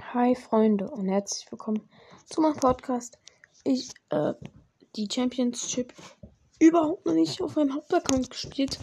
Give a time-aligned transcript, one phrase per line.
[0.00, 1.86] Hi Freunde und herzlich willkommen
[2.24, 3.18] zu meinem Podcast.
[3.64, 4.32] Ich äh,
[4.96, 5.92] die Championship
[6.58, 8.78] überhaupt noch nicht auf meinem Hauptaccount gespielt.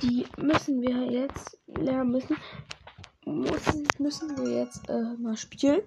[0.00, 2.36] Die müssen wir jetzt lernen müssen.
[3.26, 5.82] Müssen, müssen wir jetzt äh, mal spielen.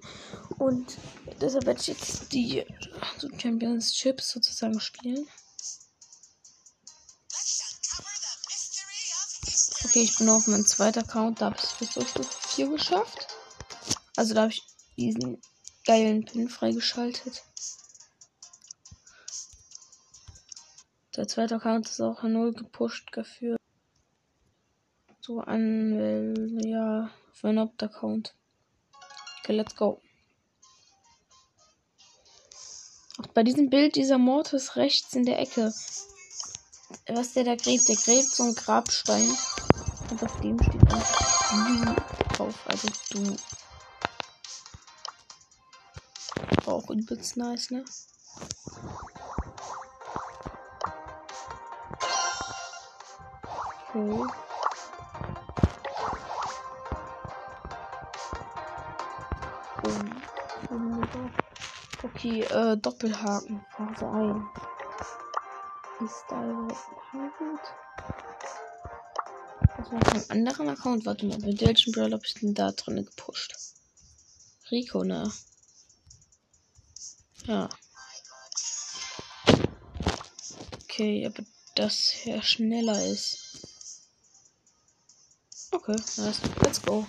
[0.60, 0.98] Und
[1.41, 2.64] deshalb werde ich jetzt die
[3.18, 5.26] so Championships sozusagen spielen.
[9.86, 12.14] Okay, ich bin auf meinem zweiten Account, da habe ich bis auf
[12.50, 13.29] 4 geschafft.
[14.20, 14.62] Also da habe ich
[14.98, 15.42] diesen
[15.86, 17.42] geilen Pin freigeschaltet.
[21.16, 23.56] Der zweite Account ist auch 0 gepusht dafür.
[25.21, 28.36] So an, ja, auf meinen Hauptaccount.
[29.40, 30.02] Okay, let's go.
[33.20, 35.73] Auch bei diesem Bild dieser Mortis rechts in der Ecke.
[37.08, 39.30] Was der da gräbt, der gräbt so einen Grabstein.
[40.12, 41.95] Und auf dem steht du
[42.36, 43.38] drauf, also du.
[46.73, 47.86] Auch übelst nice, ne?
[53.94, 54.23] Okay.
[62.03, 63.66] Okay, äh, Doppelhaken.
[63.76, 64.42] Phase 1.
[66.06, 66.76] Ist da überhaupt
[69.78, 71.06] Das war ein anderer Account.
[71.06, 73.56] Warte mal, bei welchem Brawl habe ich denn da drin gepusht?
[74.70, 75.31] Rico, ne?
[77.45, 77.70] Ja.
[80.84, 81.44] Okay, aber
[81.76, 83.38] das hier schneller ist.
[85.72, 86.42] Okay, nice.
[86.62, 87.06] Let's go.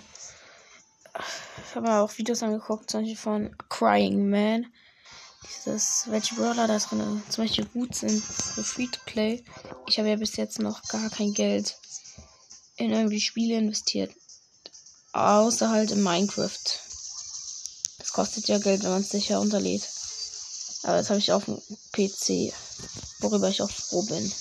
[1.67, 4.71] Ich habe mir auch Videos angeguckt, zum Beispiel von Crying Man.
[5.43, 9.43] Dieses, welche Brawler da drin zum Beispiel gut sind für Free-to-Play.
[9.87, 11.77] Ich habe ja bis jetzt noch gar kein Geld
[12.77, 14.11] in irgendwie Spiele investiert.
[15.13, 16.59] Außer halt in Minecraft.
[17.97, 19.87] Das kostet ja Geld, wenn man es sicher unterlädt.
[20.83, 22.53] Aber das habe ich auf dem PC,
[23.19, 24.31] worüber ich auch froh bin.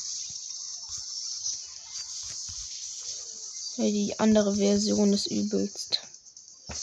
[3.76, 6.00] Die andere Version ist übelst.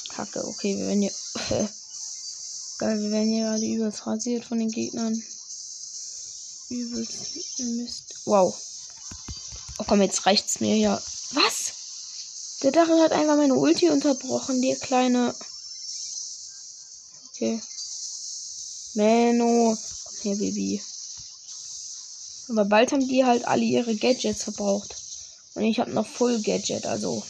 [0.09, 1.11] Kacke, okay, wir werden hier.
[2.79, 5.13] Geil, wir werden hier gerade übelst rasiert von den Gegnern.
[6.69, 8.15] Übelst Mist.
[8.25, 8.55] Wow.
[9.79, 11.01] Oh komm, jetzt reicht's mir ja.
[11.31, 11.73] Was?
[12.63, 15.35] Der Dachel hat einfach meine Ulti unterbrochen, der kleine.
[17.29, 17.61] Okay.
[18.97, 19.77] Menno.
[19.77, 20.81] Komm her, Baby.
[22.49, 24.95] Aber bald haben die halt alle ihre Gadgets verbraucht.
[25.53, 27.23] Und ich habe noch Full Gadget, also.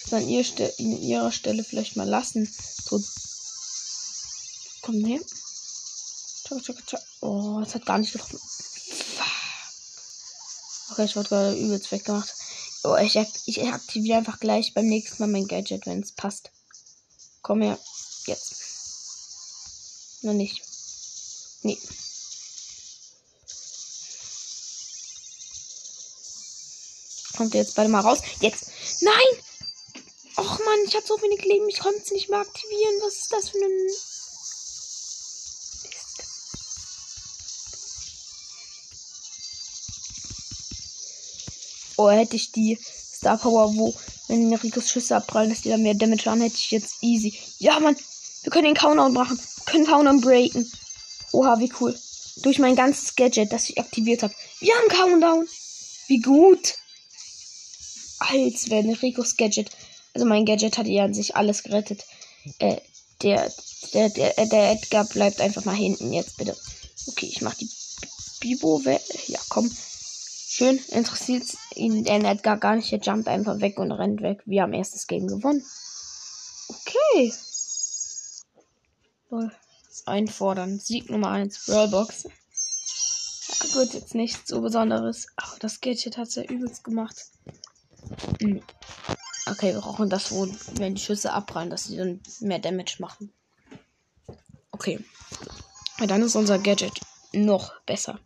[0.00, 0.44] Ich kann ihr
[0.78, 2.46] in ihrer Stelle vielleicht mal lassen.
[2.88, 3.02] So.
[4.82, 5.20] Komm her.
[7.22, 8.38] Oh, das hat gar nicht getroffen.
[10.90, 12.32] Okay, ich wurde gerade übelst weggemacht.
[12.84, 13.16] Oh, ich,
[13.46, 16.50] ich aktiviere einfach gleich beim nächsten Mal mein Gadget, wenn es passt.
[17.40, 17.78] Komm her.
[18.26, 18.63] Jetzt.
[20.24, 20.62] Noch nicht.
[21.62, 21.78] Nee.
[27.36, 28.20] Kommt jetzt beide mal raus?
[28.40, 28.70] Jetzt.
[29.02, 29.14] Nein!
[30.36, 32.94] Och man, ich hatte so wenig Leben, ich konnte es nicht mehr aktivieren.
[33.02, 33.88] Was ist das für ein.
[41.96, 43.94] Oh, hätte ich die Star Power, wo,
[44.28, 47.38] wenn Ricos Schüsse abprallen, dass die da mehr Damage haben, hätte ich jetzt easy.
[47.58, 47.96] Ja, Mann,
[48.42, 49.38] wir können den Countdown machen
[49.74, 50.70] können Countdown breaken.
[51.32, 51.98] Oha, wie cool.
[52.42, 54.34] Durch mein ganzes Gadget, das ich aktiviert habe.
[54.60, 55.48] Wir haben Countdown.
[56.06, 56.74] Wie gut.
[58.20, 59.70] Als wenn Ricos Gadget.
[60.14, 62.04] Also mein Gadget hat ja an sich alles gerettet.
[62.60, 62.76] Äh,
[63.22, 63.52] der,
[63.94, 66.56] der, der, der Edgar bleibt einfach mal hinten jetzt, bitte.
[67.08, 67.68] Okay, ich mach die
[68.40, 69.02] Bibo weg.
[69.26, 69.68] Ja, komm.
[69.68, 72.92] Schön, interessiert ihn der Edgar gar nicht.
[72.92, 74.42] Er jumpt einfach weg und rennt weg.
[74.44, 75.64] Wir haben erstes Game gewonnen.
[76.68, 77.32] Okay.
[79.30, 79.50] Lol
[80.06, 80.78] einfordern.
[80.78, 82.24] Sieg Nummer 1, Brawlbox.
[82.24, 85.26] Ja, gut, jetzt nichts so Besonderes.
[85.36, 87.16] Aber das Gadget hat es ja übelst gemacht.
[88.40, 88.62] Hm.
[89.46, 93.32] Okay, wir brauchen das, wo, wenn die Schüsse abprallen, dass sie dann mehr Damage machen.
[94.70, 95.04] Okay.
[96.00, 97.00] Ja, dann ist unser Gadget
[97.32, 98.18] noch besser.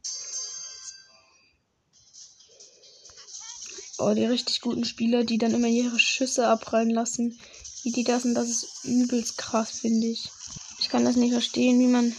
[3.98, 7.38] Oh, die richtig guten Spieler, die dann immer ihre Schüsse abprallen lassen.
[7.82, 10.30] Wie die das und das ist übelst krass, finde ich.
[10.78, 12.14] Ich kann das nicht verstehen, wie man.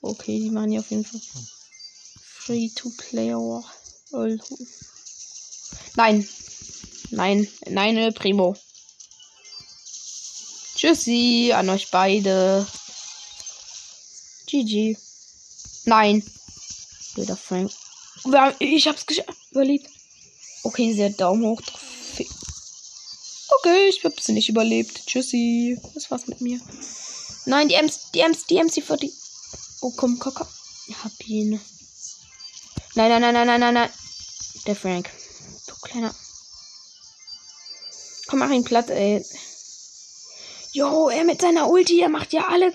[0.00, 1.20] Okay, die machen ja auf jeden Fall.
[2.22, 3.34] Free to play.
[5.96, 6.28] Nein.
[7.10, 7.48] Nein.
[7.68, 8.56] Nein, Primo.
[10.76, 12.66] Tschüssi an euch beide.
[14.46, 14.96] GG.
[15.84, 16.22] Nein.
[17.14, 17.72] Blöder Frank.
[18.60, 19.36] Ich hab's geschafft.
[19.50, 19.90] Überlebt.
[20.62, 21.60] Okay, sie hat Daumen hoch.
[23.58, 25.06] Okay, ich hab sie nicht überlebt.
[25.06, 25.80] Tschüssi.
[25.94, 26.60] Das war's mit mir.
[27.48, 29.10] Nein, die Ems, die Ems, die MC 40.
[29.80, 30.46] Oh, komm, komm, komm.
[30.86, 31.58] Ich hab ihn.
[32.94, 33.90] Nein, nein, nein, nein, nein, nein, nein.
[34.66, 35.08] Der Frank.
[35.66, 36.14] Du kleiner.
[38.26, 39.24] Komm, mach ihn platt, ey.
[40.72, 42.70] Jo, er mit seiner Ulti, er macht ja alle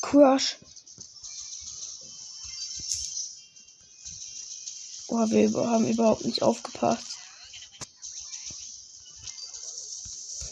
[0.00, 0.58] Crush.
[5.08, 7.16] Oh, wir haben überhaupt nicht aufgepasst.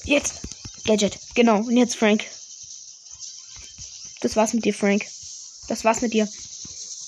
[0.02, 0.40] Jetzt.
[0.84, 1.16] Gadget.
[1.36, 1.58] Genau.
[1.58, 2.24] Und jetzt Frank.
[4.22, 5.04] Das war's mit dir, Frank.
[5.68, 6.28] Das war's mit dir.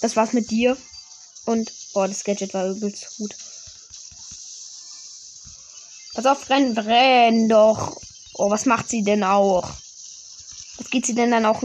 [0.01, 0.77] Das war's mit dir.
[1.47, 3.35] Und, oh, das Gadget war übelst gut.
[6.15, 7.97] Pass auf, renn, renn doch.
[8.35, 9.69] Oh, was macht sie denn auch?
[10.79, 11.63] Was geht sie denn dann auch?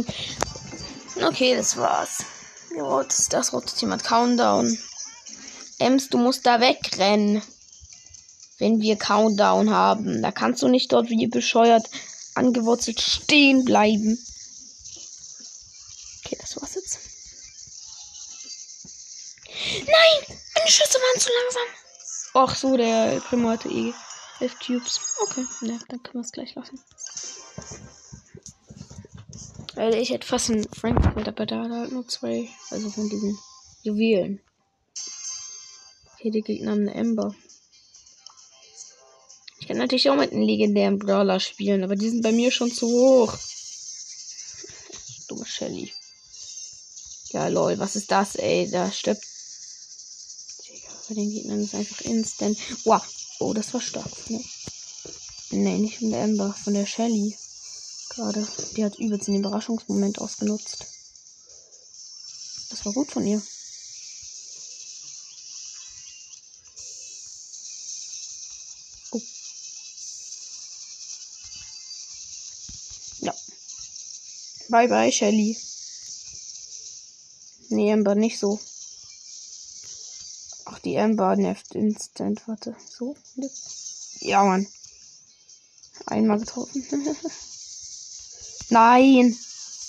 [1.21, 2.23] Okay, das war's.
[2.75, 4.77] Ja, das, das rotet jemand Countdown.
[5.79, 7.41] Ems, du musst da wegrennen.
[8.59, 10.21] Wenn wir Countdown haben.
[10.21, 11.89] Da kannst du nicht dort wie bescheuert
[12.35, 14.19] angewurzelt stehen bleiben.
[21.19, 21.63] Waren zu langsam.
[22.33, 23.93] Ach so, der Primo hatte eh
[24.39, 24.99] 11 Cubes.
[25.21, 26.79] Okay, ne, dann können wir es gleich lassen.
[29.75, 32.47] Weil ich hätte fast einen Frank mit, aber da hat halt nur zwei.
[32.71, 33.37] Also von diesen
[33.83, 34.41] Juwelen.
[36.13, 37.35] Okay, die Gegner haben eine Ember.
[39.59, 42.71] Ich kann natürlich auch mit einem legendären Brawler spielen, aber die sind bei mir schon
[42.71, 43.37] zu hoch.
[45.27, 45.93] Dumme Shelly.
[47.31, 48.69] Ja, lol, was ist das, ey?
[48.71, 49.23] Da stirbt.
[51.09, 52.57] Bei den Gegnern ist einfach instant.
[52.85, 53.01] Wow,
[53.41, 54.29] Oh, das war stark.
[54.29, 54.43] Ne,
[55.51, 57.37] nee, nicht von der Ember, von der Shelly.
[58.09, 58.45] Gerade.
[58.75, 60.85] Die hat übelst den Überraschungsmoment ausgenutzt.
[62.69, 63.41] Das war gut von ihr.
[69.11, 69.21] Oh.
[73.21, 73.33] Ja.
[74.67, 75.57] Bye bye, Shelly.
[77.69, 78.59] Nee, Ember nicht so
[80.85, 82.47] die Amber nervt instant.
[82.47, 83.15] Warte, so.
[84.19, 84.67] Ja, Mann.
[86.05, 86.85] Einmal getroffen.
[88.69, 89.37] Nein!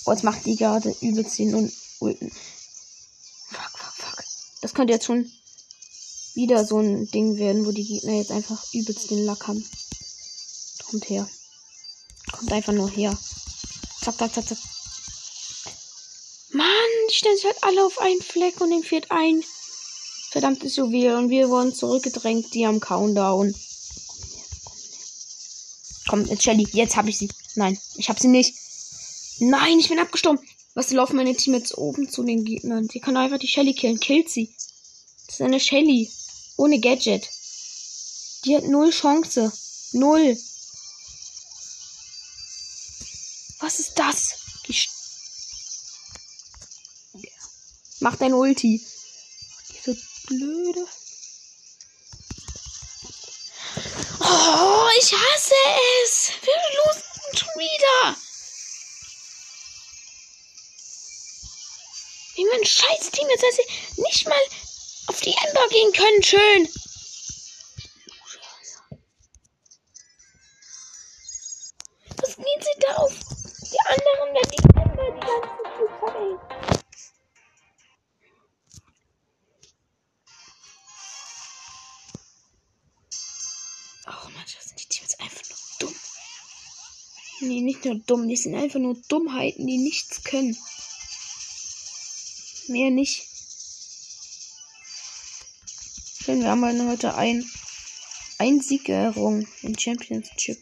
[0.07, 2.31] Oh, jetzt macht die gerade übelst den und Ulten.
[3.51, 4.25] Fuck, fuck, fuck.
[4.63, 5.31] Das könnte jetzt schon
[6.35, 9.65] wieder so ein Ding werden, wo die Gegner jetzt einfach übelst den Lack haben.
[10.89, 11.29] Kommt her.
[12.33, 13.17] Kommt einfach nur her.
[14.01, 14.59] Zack, zack, zack, zack.
[16.53, 16.67] Mann,
[17.11, 19.45] die stellen sich halt alle auf einen Fleck und dem fehlt ein
[20.31, 23.53] verdammtes Juwel und wir wurden zurückgedrängt, die am Countdown.
[26.09, 27.31] Komm, jetzt Shelly, jetzt habe ich sie.
[27.57, 28.55] Nein, ich habe sie nicht.
[29.41, 30.41] Nein, ich bin abgestorben.
[30.75, 32.87] Was laufen meine Team jetzt oben zu den Gegnern?
[32.87, 33.99] Die können einfach die Shelly killen.
[33.99, 34.55] Killt sie.
[35.27, 36.09] Das ist eine Shelly.
[36.57, 37.29] Ohne Gadget.
[38.45, 39.53] Die hat null Chance.
[39.93, 40.39] Null.
[43.59, 44.35] Was ist das?
[47.99, 48.81] Mach dein Ulti
[50.31, 50.87] blöde.
[54.21, 55.55] Oh, ich hasse
[56.05, 56.31] es.
[56.43, 57.03] Wir losen
[57.37, 58.17] schon wieder.
[62.37, 64.41] Wie mein scheiß Team jetzt, dass sie nicht mal
[65.09, 66.23] auf die Ember gehen können.
[66.23, 66.69] Schön.
[87.81, 88.29] Nicht nur dumm.
[88.29, 90.57] Die sind einfach nur Dummheiten, die nichts können.
[92.69, 93.27] Mehr nicht.
[96.23, 97.45] Schön, wir haben heute ein,
[98.39, 100.59] ein Siegerung im Championship.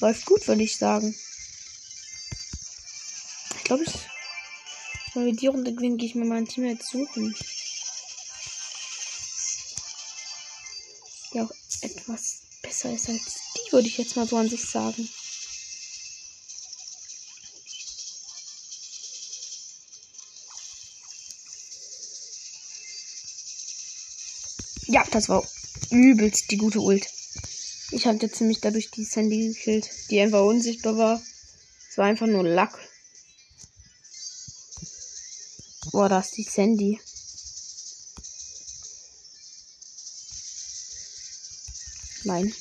[0.00, 1.14] Läuft gut, würde ich sagen.
[3.56, 3.92] Ich glaube, ich.
[5.14, 7.34] Wenn wir die Runde gewinnen, gehe ich mir mein Team jetzt suchen.
[11.32, 13.22] Der auch etwas besser ist als
[13.54, 15.08] die, würde ich jetzt mal so an sich sagen.
[24.96, 25.46] Ja, das war
[25.90, 27.06] übelst die gute Ult.
[27.90, 31.22] Ich hatte ziemlich dadurch die Sandy gekillt, die einfach unsichtbar war.
[31.90, 32.78] Es war einfach nur Lack.
[35.92, 36.98] Boah, da ist die Sandy.
[42.24, 42.54] Nein.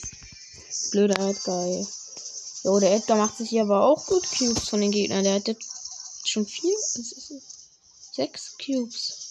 [0.92, 1.88] Blöder Edgar.
[2.65, 5.24] Jo, der Edgar macht sich hier aber auch gut Cubes von den Gegnern.
[5.24, 5.72] Der hat jetzt
[6.27, 6.75] schon vier,
[8.12, 9.25] sechs Cubes.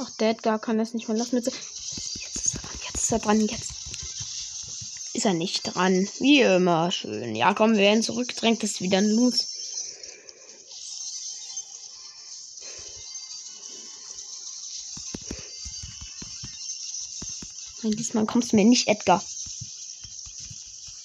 [0.00, 1.36] Ach, der Edgar kann das nicht mehr lassen.
[1.36, 3.70] Jetzt ist er dran, jetzt ist er dran, jetzt.
[5.12, 6.08] Ist er nicht dran.
[6.20, 6.92] Wie immer.
[6.92, 7.34] Schön.
[7.34, 8.62] Ja, komm, wir werden zurückgedrängt.
[8.62, 9.46] Das ist wieder ein Los.
[17.82, 19.24] Nein, diesmal kommst du mir nicht, Edgar.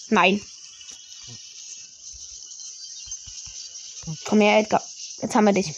[0.09, 0.39] Nein.
[4.25, 4.83] Komm her, Edgar.
[5.21, 5.73] Jetzt haben wir dich.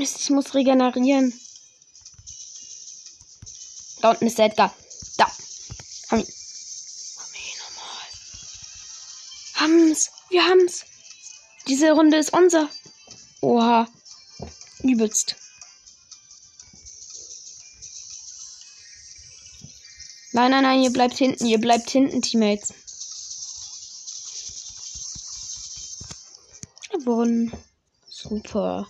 [0.00, 1.38] Mist, muss regenerieren.
[4.00, 4.74] Da unten ist der Edgar.
[5.18, 5.26] Da.
[6.10, 6.32] Haben ihn.
[7.18, 8.08] Haben ihn nochmal.
[9.54, 10.10] Haben's.
[10.30, 10.84] Wir haben's.
[11.68, 12.70] Diese Runde ist unser.
[13.42, 13.86] Oha.
[14.82, 15.36] Übelst.
[20.32, 22.72] Nein, nein, nein, ihr bleibt hinten, ihr bleibt hinten, Teammates.
[26.92, 27.52] Gewonnen.
[28.08, 28.88] Super.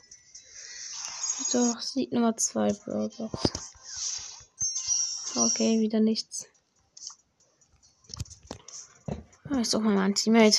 [1.53, 3.39] Doch, Sieg Nummer 2, Brawlbox.
[5.35, 6.47] Okay, wieder nichts.
[9.49, 10.59] Ah, ich suche mal mein Teammate.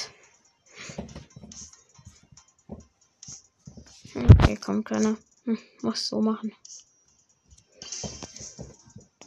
[4.13, 5.15] Okay, kommt keiner.
[5.45, 6.53] Hm, muss so machen.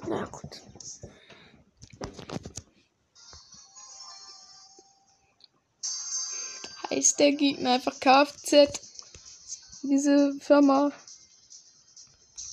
[0.07, 0.61] Na gut.
[6.91, 8.69] Heißt der Gegner einfach Kfz.
[9.83, 10.93] Diese Firma.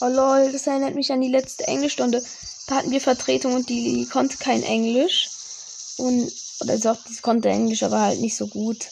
[0.04, 2.24] Oh lol, das erinnert mich an die letzte Englischstunde.
[2.66, 5.30] Da hatten wir Vertretung und die, die konnte kein Englisch.
[5.98, 6.32] Und,
[6.62, 8.90] oder also sie konnte Englisch, aber halt nicht so gut.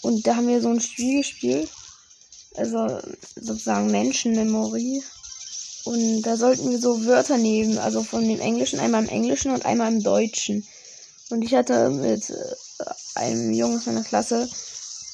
[0.00, 1.68] Und da haben wir so ein Spiel gespielt.
[2.54, 2.88] Also
[3.34, 5.02] sozusagen Menschenmemory.
[5.84, 9.66] Und da sollten wir so Wörter nehmen, also von dem Englischen, einmal im Englischen und
[9.66, 10.66] einmal im Deutschen.
[11.28, 12.34] Und ich hatte mit äh,
[13.14, 14.48] einem Jungen aus meiner Klasse,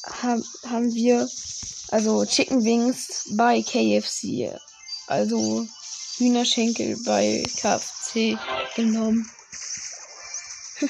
[0.04, 1.28] hab, haben wir
[1.88, 4.56] also Chicken Wings bei KFC
[5.12, 5.68] also
[6.16, 8.38] Hühnerschenkel bei KFC
[8.74, 9.30] genommen.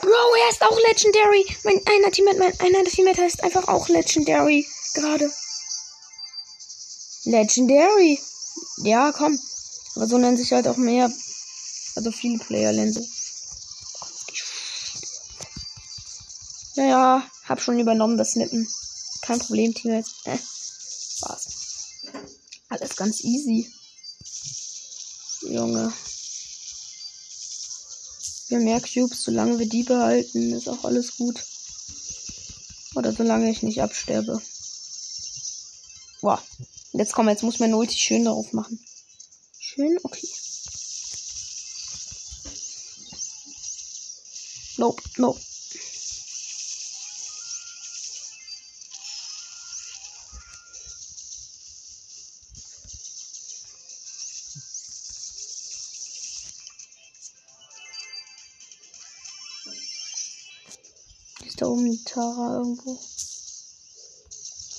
[0.00, 1.44] Bro, er ist auch Legendary.
[1.64, 4.64] Mein einer Teammate, mein einer Teammate heißt einfach auch Legendary.
[4.94, 5.28] Gerade.
[7.24, 8.20] Legendary.
[8.84, 9.36] Ja, komm.
[9.96, 11.10] Aber so nennen sich halt auch mehr.
[11.96, 13.04] Also viele Player nennen so.
[16.76, 18.68] Ja, ja, hab schon übernommen das Snippen.
[19.24, 20.16] Kein Problem, Teammates.
[20.24, 21.48] Äh, Spaß.
[22.68, 23.72] Alles ganz easy.
[25.48, 25.92] Junge.
[28.48, 31.42] Wir mehr Cubes, solange wir die behalten, ist auch alles gut.
[32.96, 34.42] Oder solange ich nicht absterbe.
[36.20, 36.40] Wow.
[36.92, 38.78] Jetzt komm, jetzt muss mein Ulti schön darauf machen.
[39.58, 40.28] Schön, okay.
[44.76, 45.40] Nope, nope.
[61.56, 62.98] Da oben die Tara irgendwo.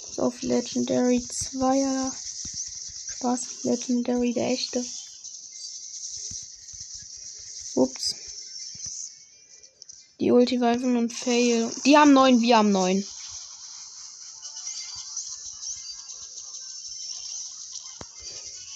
[0.09, 2.11] Ist auf Legendary 2, ja.
[3.15, 4.85] Spaß, Legendary der echte.
[7.75, 8.15] Ups.
[10.19, 11.71] Die Ulti ein Fail.
[11.85, 13.05] Die haben neun, wir haben neun.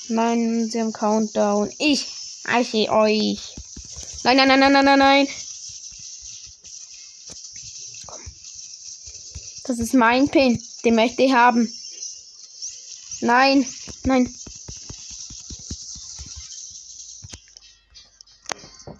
[0.10, 1.72] Nein, sie haben Countdown.
[1.78, 2.08] Ich
[2.46, 3.56] eiche euch.
[4.24, 5.28] Nein, nein, nein, nein, nein, nein, nein.
[9.70, 10.60] Das ist mein Pin.
[10.84, 11.72] Den möchte ich haben.
[13.22, 13.64] Nein,
[14.04, 14.34] nein.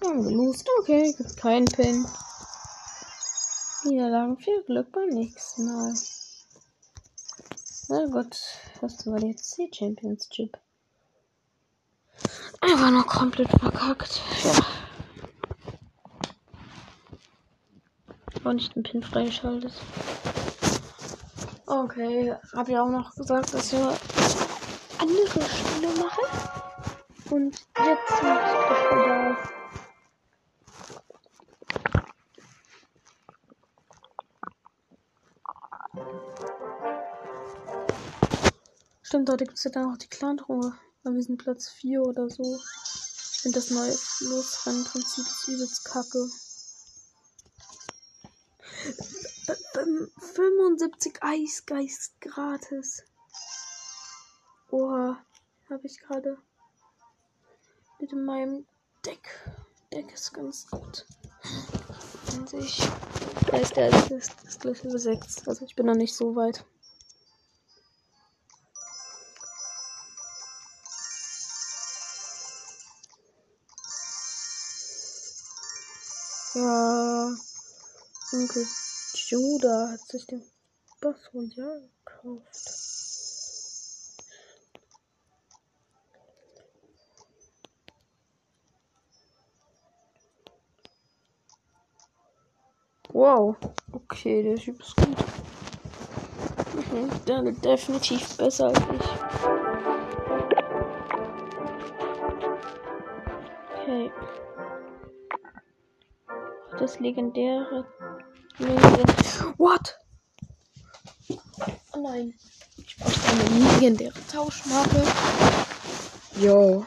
[0.06, 0.70] Haben gelost.
[0.80, 2.06] Okay, gibt keinen Pin.
[3.84, 4.38] Niederlagen.
[4.38, 5.96] Viel Glück beim nächsten Mal.
[7.88, 8.38] Na gut,
[8.82, 10.56] was war jetzt die Championship?
[12.62, 14.22] Einfach noch komplett verkackt.
[14.44, 14.54] Ja.
[18.44, 19.74] War nicht ein Pin freigeschaltet.
[21.72, 23.96] Okay, habe ja auch noch gesagt, dass wir
[24.98, 26.26] andere Spiele machen.
[27.30, 28.42] Und jetzt mache
[28.74, 29.38] ich wieder.
[39.04, 40.74] Stimmt, heute gibt es ja dann auch die Clan-Truhe.
[41.04, 42.58] Wir sind Platz 4 oder so.
[42.58, 46.30] Ich finde das neue Losrennen-Prinzip ist übelst kacke.
[50.40, 53.04] 75 Eisgeist gratis.
[54.72, 55.22] Oha,
[55.70, 56.38] habe ich gerade
[58.00, 58.66] mit meinem
[59.06, 59.28] Deck.
[59.92, 61.06] Deck ist ganz gut.
[62.32, 62.80] Und ich
[63.52, 65.46] weiß, der ist, ist, ist gleich über 6.
[65.46, 66.64] Also ich bin noch nicht so weit.
[76.54, 77.36] Ja.
[78.32, 78.66] Okay.
[79.30, 80.42] Judah hat sich den
[81.00, 82.48] Bass Royal gekauft.
[93.10, 93.56] Wow.
[93.92, 95.18] Okay, der Typ ist gut.
[96.74, 99.20] Mhm, der ist definitiv besser als ich.
[106.80, 107.86] Das legendäre.
[109.58, 109.98] What?
[111.94, 112.34] Oh nein.
[112.78, 115.04] Ich brauche eine legendäre Tauschmarke.
[116.40, 116.86] Jo.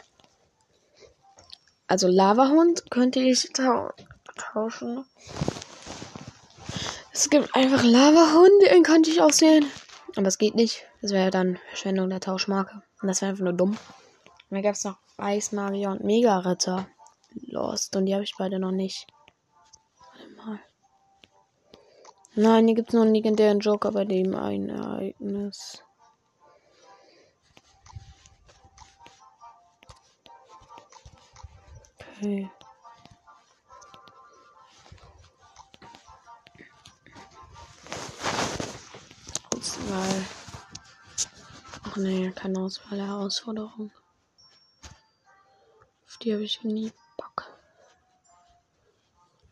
[1.87, 3.91] Also Lavahund könnte ich tau
[4.37, 5.05] tauschen.
[7.13, 9.67] Es gibt einfach Lavahunde, den könnte ich aussehen.
[10.17, 10.85] Aber es geht nicht.
[11.01, 12.83] Das wäre dann Verschwendung der Tauschmarke.
[13.01, 13.71] Und das wäre einfach nur dumm.
[13.71, 13.79] Und
[14.51, 16.87] dann gab es noch Eismagier und Mega-Ritter.
[17.47, 17.97] Lost.
[17.97, 19.07] Und die habe ich beide noch nicht.
[19.99, 20.61] Warte mal.
[22.35, 25.85] Nein, hier gibt es noch einen legendären Joker bei dem ein Ereignis.
[32.17, 32.51] Okay.
[39.55, 40.25] Auswahl.
[41.85, 43.91] Ach nee, keine Auswahl, Herausforderung.
[46.07, 47.47] Auf die habe ich nie Bock.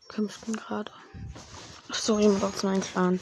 [0.07, 0.91] Kämpften gerade.
[1.93, 3.19] Ach so, ich muss zu meinem Clan.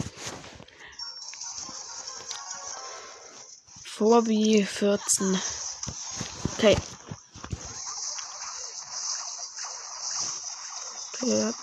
[3.83, 5.41] Vorbi 14.
[6.53, 6.77] Okay.
[11.13, 11.53] Okay.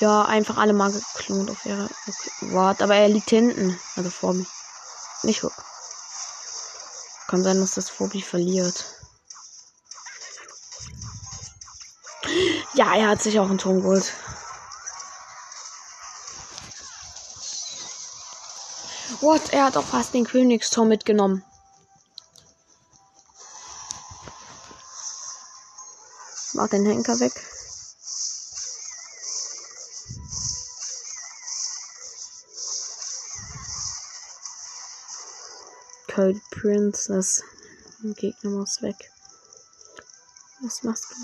[0.00, 1.84] Ja, einfach alle mal geklont auf ihre.
[1.84, 2.30] Okay.
[2.40, 3.78] Warte, aber er liegt hinten.
[3.94, 4.46] Also vor mir.
[5.22, 5.54] Nicht hoch.
[7.28, 8.86] Kann sein, dass das Phobi verliert.
[12.74, 14.12] Ja, er hat sich auch einen Turm geholt.
[19.20, 19.52] What?
[19.52, 21.44] Er hat auch fast den Königsturm mitgenommen.
[26.52, 27.32] Mach den Henker weg.
[36.18, 37.42] Cold Princess.
[38.02, 38.96] Der Gegner muss weg.
[40.62, 41.14] Was machst du?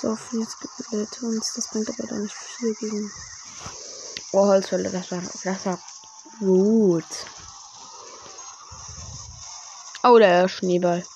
[0.00, 1.52] So, jetzt gibt uns.
[1.54, 3.10] Das bringt aber doch nicht viel gegen.
[4.36, 5.78] Oh, Holzfälle, das war, das war
[6.40, 7.04] gut.
[10.02, 11.06] Oh, der Schneeball.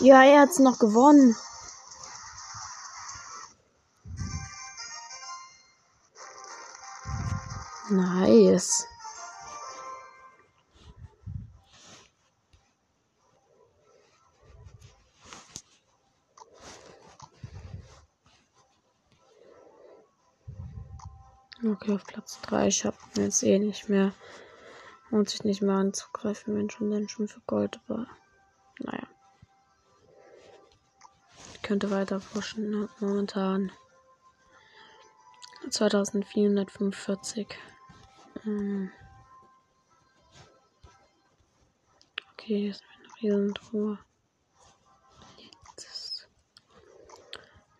[0.00, 1.36] Ja, er hat's noch gewonnen.
[7.90, 8.88] Nice.
[21.88, 22.66] Okay, auf Platz 3.
[22.66, 24.12] Ich habe jetzt eh nicht mehr.
[25.10, 28.06] Lohnt sich nicht mehr anzugreifen, wenn schon dann schon für Gold war.
[28.78, 29.06] Naja.
[31.54, 32.68] Ich könnte weiter pushen.
[32.68, 32.90] Ne?
[33.00, 33.72] Momentan
[35.70, 37.56] 2445.
[38.42, 38.90] Hm.
[42.34, 43.98] Okay, hier ist eine Riesentruhe.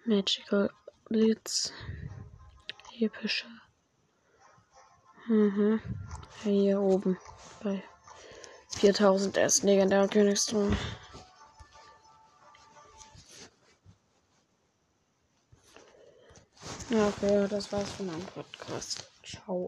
[0.07, 0.71] Magical
[1.11, 1.75] Blitz.
[2.99, 3.58] Epische.
[5.29, 5.81] Mhm.
[6.43, 7.19] Hier oben
[7.63, 7.83] bei
[8.71, 10.75] 4000 erst legendärer Königsthron.
[16.89, 19.05] Ja, okay, das war's von meinem Podcast.
[19.23, 19.67] Ciao.